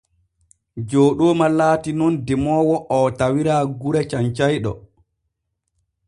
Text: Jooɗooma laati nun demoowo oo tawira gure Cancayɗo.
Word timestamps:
Jooɗooma 0.89 1.45
laati 1.57 1.91
nun 1.99 2.13
demoowo 2.25 2.75
oo 2.97 3.07
tawira 3.19 3.55
gure 3.79 4.01
Cancayɗo. 4.09 4.71